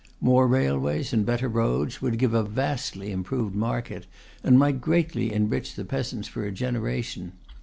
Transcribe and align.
More 0.19 0.47
railways 0.47 1.13
and 1.13 1.23
better 1.27 1.47
roads 1.47 2.01
would 2.01 2.17
give 2.17 2.33
a 2.33 2.41
vastly 2.41 3.11
improved 3.11 3.53
market, 3.55 4.07
and 4.43 4.57
might 4.57 4.81
greatly 4.81 5.31
enrich 5.31 5.75
the 5.75 5.85
peasants 5.85 6.27
for 6.27 6.43
a 6.43 6.51
generation. 6.51 7.33